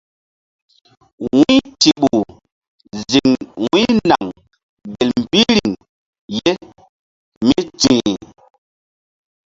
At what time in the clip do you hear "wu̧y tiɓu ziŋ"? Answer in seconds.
1.25-3.31